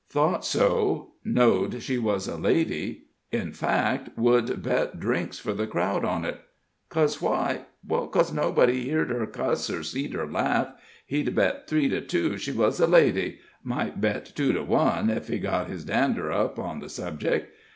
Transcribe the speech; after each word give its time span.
Thought 0.09 0.43
so 0.43 1.11
knowed 1.23 1.83
she 1.83 1.99
was 1.99 2.27
a 2.27 2.35
lady 2.35 3.03
in 3.31 3.53
fact, 3.53 4.09
would 4.17 4.63
bet 4.63 4.99
drinks 4.99 5.37
for 5.37 5.53
the 5.53 5.67
crowd 5.67 6.03
on 6.03 6.25
it. 6.25 6.39
'Cos 6.89 7.21
why? 7.21 7.65
'Cos 7.87 8.33
nobody 8.33 8.85
heerd 8.89 9.11
her 9.11 9.27
cuss 9.27 9.69
or 9.69 9.83
seed 9.83 10.13
her 10.13 10.25
laugh. 10.25 10.73
H'd 11.07 11.35
bet 11.35 11.67
three 11.67 11.87
to 11.89 12.01
two 12.01 12.37
she 12.39 12.51
was 12.51 12.79
a 12.79 12.87
lady 12.87 13.41
might 13.63 14.01
bet 14.01 14.25
two 14.35 14.51
to 14.53 14.63
one, 14.63 15.11
ef 15.11 15.27
he 15.27 15.37
got 15.37 15.67
his 15.69 15.85
dander 15.85 16.31
up 16.31 16.57
on 16.57 16.79
the 16.79 16.89
subject. 16.89 17.53